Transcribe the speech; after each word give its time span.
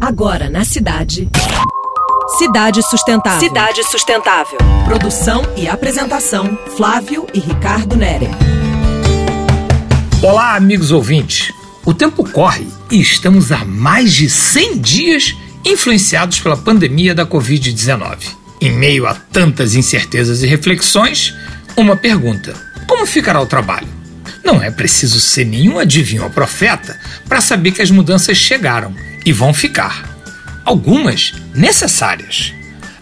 Agora 0.00 0.48
na 0.48 0.64
cidade. 0.64 1.28
Cidade 2.38 2.82
Sustentável. 2.88 3.38
Cidade 3.38 3.84
Sustentável. 3.84 4.58
Produção 4.86 5.42
e 5.58 5.68
apresentação: 5.68 6.58
Flávio 6.74 7.26
e 7.34 7.38
Ricardo 7.38 7.96
Nere. 7.96 8.28
Olá, 10.22 10.56
amigos 10.56 10.90
ouvintes. 10.90 11.52
O 11.84 11.92
tempo 11.92 12.24
corre 12.24 12.66
e 12.90 12.98
estamos 12.98 13.52
há 13.52 13.62
mais 13.62 14.14
de 14.14 14.30
100 14.30 14.78
dias 14.78 15.36
influenciados 15.66 16.40
pela 16.40 16.56
pandemia 16.56 17.14
da 17.14 17.26
Covid-19. 17.26 18.20
Em 18.58 18.72
meio 18.72 19.06
a 19.06 19.14
tantas 19.14 19.74
incertezas 19.74 20.42
e 20.42 20.46
reflexões, 20.46 21.34
uma 21.76 21.94
pergunta: 21.94 22.54
como 22.88 23.04
ficará 23.04 23.38
o 23.38 23.46
trabalho? 23.46 23.88
Não 24.42 24.62
é 24.62 24.70
preciso 24.70 25.20
ser 25.20 25.44
nenhum 25.44 25.78
adivinho 25.78 26.24
ou 26.24 26.30
profeta 26.30 26.98
para 27.28 27.42
saber 27.42 27.72
que 27.72 27.82
as 27.82 27.90
mudanças 27.90 28.38
chegaram 28.38 28.94
e 29.24 29.32
vão 29.32 29.52
ficar. 29.52 30.08
Algumas 30.64 31.34
necessárias. 31.54 32.52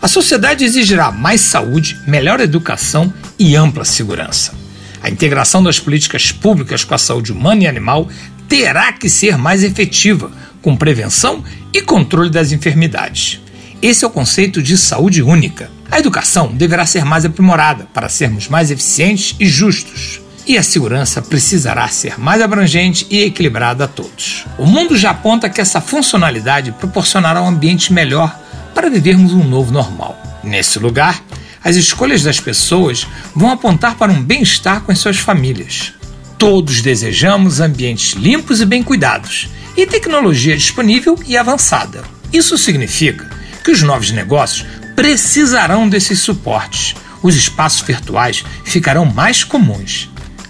A 0.00 0.06
sociedade 0.06 0.64
exigirá 0.64 1.10
mais 1.10 1.40
saúde, 1.40 1.98
melhor 2.06 2.40
educação 2.40 3.12
e 3.38 3.56
ampla 3.56 3.84
segurança. 3.84 4.54
A 5.02 5.10
integração 5.10 5.62
das 5.62 5.78
políticas 5.78 6.32
públicas 6.32 6.84
com 6.84 6.94
a 6.94 6.98
saúde 6.98 7.32
humana 7.32 7.64
e 7.64 7.66
animal 7.66 8.08
terá 8.48 8.92
que 8.92 9.08
ser 9.08 9.36
mais 9.36 9.62
efetiva, 9.62 10.30
com 10.62 10.76
prevenção 10.76 11.44
e 11.72 11.82
controle 11.82 12.30
das 12.30 12.52
enfermidades. 12.52 13.40
Esse 13.80 14.04
é 14.04 14.08
o 14.08 14.10
conceito 14.10 14.62
de 14.62 14.76
saúde 14.76 15.22
única. 15.22 15.70
A 15.90 15.98
educação 15.98 16.52
deverá 16.52 16.84
ser 16.84 17.04
mais 17.04 17.24
aprimorada 17.24 17.86
para 17.94 18.08
sermos 18.08 18.48
mais 18.48 18.70
eficientes 18.70 19.36
e 19.38 19.46
justos. 19.46 20.20
E 20.48 20.56
a 20.56 20.62
segurança 20.62 21.20
precisará 21.20 21.86
ser 21.88 22.18
mais 22.18 22.40
abrangente 22.40 23.06
e 23.10 23.20
equilibrada 23.20 23.84
a 23.84 23.86
todos. 23.86 24.46
O 24.56 24.64
mundo 24.64 24.96
já 24.96 25.10
aponta 25.10 25.50
que 25.50 25.60
essa 25.60 25.78
funcionalidade 25.78 26.72
proporcionará 26.72 27.42
um 27.42 27.48
ambiente 27.48 27.92
melhor 27.92 28.34
para 28.74 28.88
vivermos 28.88 29.34
um 29.34 29.44
novo 29.44 29.70
normal. 29.70 30.18
Nesse 30.42 30.78
lugar, 30.78 31.22
as 31.62 31.76
escolhas 31.76 32.22
das 32.22 32.40
pessoas 32.40 33.06
vão 33.34 33.50
apontar 33.50 33.96
para 33.96 34.10
um 34.10 34.22
bem-estar 34.22 34.80
com 34.80 34.90
as 34.90 34.98
suas 34.98 35.18
famílias. 35.18 35.92
Todos 36.38 36.80
desejamos 36.80 37.60
ambientes 37.60 38.14
limpos 38.14 38.62
e 38.62 38.64
bem 38.64 38.82
cuidados 38.82 39.50
e 39.76 39.84
tecnologia 39.84 40.56
disponível 40.56 41.18
e 41.26 41.36
avançada. 41.36 42.02
Isso 42.32 42.56
significa 42.56 43.28
que 43.62 43.70
os 43.70 43.82
novos 43.82 44.12
negócios 44.12 44.66
precisarão 44.96 45.86
desses 45.86 46.20
suportes. 46.20 46.94
Os 47.22 47.36
espaços 47.36 47.82
virtuais 47.82 48.42
ficarão 48.64 49.04
mais 49.04 49.44
comuns. 49.44 50.08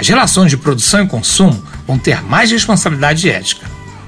As 0.00 0.08
relações 0.08 0.48
de 0.48 0.56
produção 0.56 1.04
e 1.04 1.06
consumo 1.06 1.62
vão 1.86 1.98
ter 1.98 2.22
mais 2.22 2.50
responsabilidade 2.50 3.28
ética. 3.28 3.66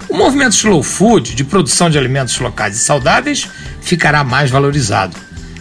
O 0.09 0.17
movimento 0.17 0.55
slow 0.55 0.83
food, 0.83 1.35
de 1.35 1.45
produção 1.45 1.91
de 1.91 1.98
alimentos 1.98 2.39
locais 2.39 2.77
e 2.77 2.79
saudáveis, 2.79 3.47
ficará 3.83 4.25
mais 4.25 4.51
valorizado. 4.51 5.15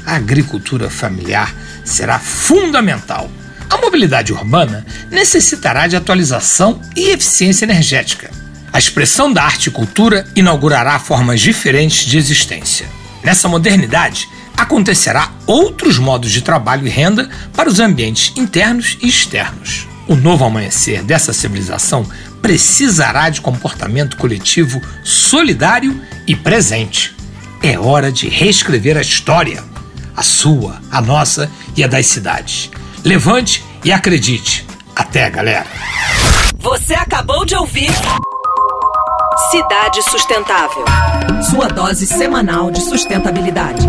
A 0.05 0.15
agricultura 0.15 0.89
familiar 0.89 1.53
será 1.83 2.17
fundamental. 2.17 3.29
A 3.69 3.75
mobilidade 3.75 4.31
urbana 4.31 4.85
necessitará 5.09 5.85
de 5.85 5.97
atualização 5.97 6.79
e 6.95 7.09
eficiência 7.09 7.65
energética. 7.65 8.31
A 8.71 8.79
expressão 8.79 9.33
da 9.33 9.43
arte 9.43 9.67
e 9.67 9.71
cultura 9.71 10.25
inaugurará 10.33 10.97
formas 10.97 11.41
diferentes 11.41 12.05
de 12.05 12.17
existência. 12.17 12.87
Nessa 13.21 13.49
modernidade, 13.49 14.29
acontecerá 14.55 15.29
outros 15.45 15.97
modos 15.97 16.31
de 16.31 16.41
trabalho 16.41 16.87
e 16.87 16.89
renda 16.89 17.29
para 17.53 17.67
os 17.67 17.81
ambientes 17.81 18.31
internos 18.37 18.97
e 19.01 19.09
externos. 19.09 19.90
O 20.11 20.15
novo 20.17 20.43
amanhecer 20.43 21.03
dessa 21.03 21.31
civilização 21.31 22.05
precisará 22.41 23.29
de 23.29 23.39
comportamento 23.39 24.17
coletivo 24.17 24.81
solidário 25.05 26.01
e 26.27 26.35
presente. 26.35 27.15
É 27.63 27.79
hora 27.79 28.11
de 28.11 28.27
reescrever 28.27 28.97
a 28.97 29.01
história, 29.01 29.63
a 30.13 30.21
sua, 30.21 30.81
a 30.91 30.99
nossa 30.99 31.49
e 31.77 31.81
a 31.81 31.87
das 31.87 32.07
cidades. 32.07 32.69
Levante 33.05 33.63
e 33.85 33.91
acredite. 33.93 34.67
Até, 34.93 35.29
galera! 35.29 35.65
Você 36.59 36.93
acabou 36.93 37.45
de 37.45 37.55
ouvir 37.55 37.89
Cidade 39.49 40.03
Sustentável. 40.03 40.83
Sua 41.49 41.69
dose 41.69 42.05
semanal 42.05 42.69
de 42.69 42.81
sustentabilidade. 42.81 43.87